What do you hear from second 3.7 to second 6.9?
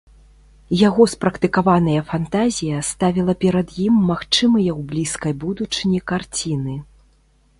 ім магчымыя ў блізкай будучыні карціны.